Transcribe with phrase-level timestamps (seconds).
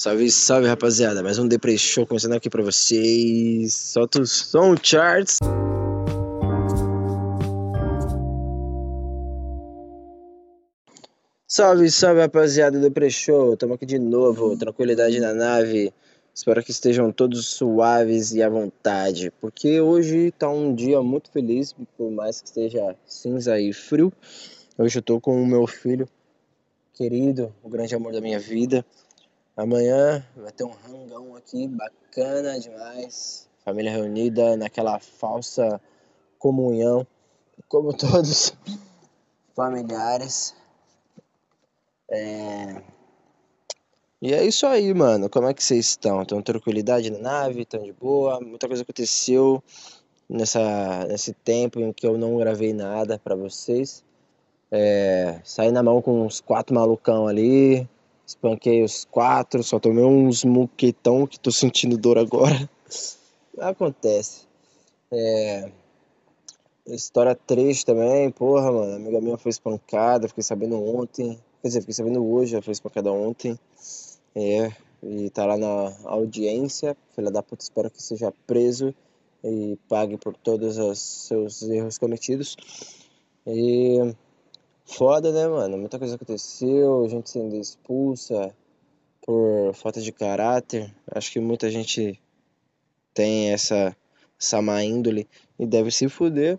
[0.00, 3.74] Salve, salve rapaziada, mais um Depre Show começando aqui pra vocês.
[3.74, 5.38] Solta o som, charts.
[11.48, 13.08] Salve, salve rapaziada do Depre
[13.58, 15.92] tamo aqui de novo, tranquilidade na nave.
[16.32, 21.74] Espero que estejam todos suaves e à vontade, porque hoje tá um dia muito feliz,
[21.96, 24.12] por mais que esteja cinza e frio.
[24.78, 26.08] Hoje eu tô com o meu filho
[26.94, 28.86] querido, o grande amor da minha vida.
[29.58, 33.48] Amanhã vai ter um rangão aqui bacana demais.
[33.64, 35.80] Família reunida naquela falsa
[36.38, 37.04] comunhão,
[37.68, 38.54] como todos
[39.56, 40.54] familiares.
[42.08, 42.80] É...
[44.22, 45.28] E é isso aí, mano.
[45.28, 46.22] Como é que vocês estão?
[46.22, 47.62] Estão tranquilidade na nave?
[47.62, 48.38] Estão de boa?
[48.40, 49.60] Muita coisa aconteceu
[50.28, 54.04] nessa, nesse tempo em que eu não gravei nada para vocês.
[54.70, 57.88] É, saí na mão com uns quatro malucão ali,
[58.28, 62.68] Espanquei os quatro, só tomei uns muquetão que tô sentindo dor agora.
[63.58, 64.46] Acontece.
[65.10, 65.70] É...
[66.86, 68.92] História triste também, porra, mano.
[68.92, 71.38] A amiga minha foi espancada, fiquei sabendo ontem.
[71.62, 73.58] Quer dizer, fiquei sabendo hoje, ela foi espancada ontem.
[74.34, 74.72] É,
[75.02, 76.94] e tá lá na audiência.
[77.16, 78.94] Filha da puta, espero que seja preso
[79.42, 82.56] e pague por todos os seus erros cometidos.
[83.46, 84.14] E
[84.88, 85.76] Foda, né, mano?
[85.76, 88.54] Muita coisa aconteceu, gente sendo expulsa
[89.20, 90.92] por falta de caráter.
[91.14, 92.18] Acho que muita gente
[93.12, 93.94] tem essa,
[94.40, 95.28] essa má índole
[95.58, 96.58] e deve se fuder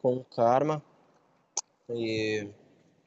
[0.00, 0.80] com karma.
[1.90, 2.48] E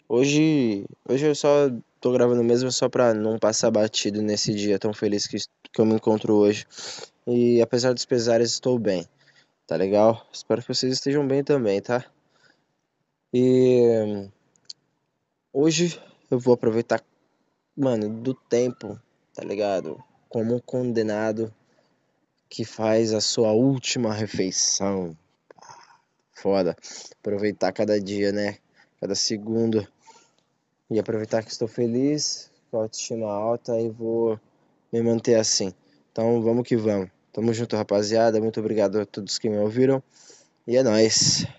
[0.09, 4.93] hoje, hoje eu só tô gravando mesmo só pra não passar batido nesse dia tão
[4.93, 5.37] feliz que,
[5.71, 6.67] que eu me encontro hoje.
[7.25, 9.07] E apesar dos pesares, estou bem.
[9.65, 10.27] Tá legal?
[10.31, 12.05] Espero que vocês estejam bem também, tá?
[13.33, 14.29] E
[15.59, 17.03] Hoje eu vou aproveitar,
[17.75, 18.95] mano, do tempo,
[19.33, 19.97] tá ligado?
[20.29, 21.51] Como um condenado
[22.47, 25.17] que faz a sua última refeição.
[26.31, 26.77] Foda.
[27.19, 28.59] Aproveitar cada dia, né?
[29.01, 29.87] Cada segundo.
[30.91, 34.39] E aproveitar que estou feliz, com a autoestima alta e vou
[34.93, 35.73] me manter assim.
[36.11, 37.09] Então vamos que vamos.
[37.33, 38.39] Tamo junto, rapaziada.
[38.39, 40.03] Muito obrigado a todos que me ouviram.
[40.67, 41.47] E é nóis.